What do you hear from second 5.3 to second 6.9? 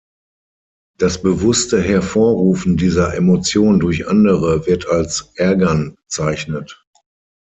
"ärgern" bezeichnet.